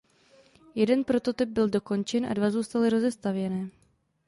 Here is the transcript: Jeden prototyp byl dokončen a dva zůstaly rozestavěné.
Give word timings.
Jeden 0.75 1.03
prototyp 1.03 1.49
byl 1.49 1.69
dokončen 1.69 2.25
a 2.25 2.33
dva 2.33 2.51
zůstaly 2.51 2.89
rozestavěné. 2.89 3.69